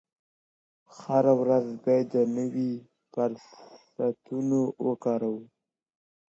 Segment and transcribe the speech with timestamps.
[0.99, 2.71] هره ورځ باید نوي
[3.11, 5.43] فرصتونه وکاروئ.